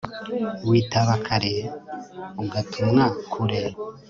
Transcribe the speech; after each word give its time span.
witaba 0.69 1.13
kare 1.25 1.55
ugatumwa 2.41 3.05
kure 3.31 3.61